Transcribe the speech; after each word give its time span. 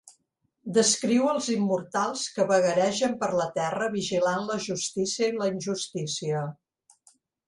Descriu 0.75 1.25
els 1.33 1.49
immortals 1.55 2.23
que 2.37 2.45
vagaregen 2.51 3.13
per 3.23 3.29
la 3.41 3.45
Terra 3.57 3.89
vigilant 3.97 4.47
la 4.47 4.55
justícia 4.63 5.29
i 5.33 5.37
la 5.43 5.51
injustícia. 5.51 6.41